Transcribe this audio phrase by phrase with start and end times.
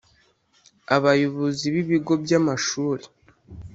[0.95, 3.05] Abayobozi b ibigo by amashuri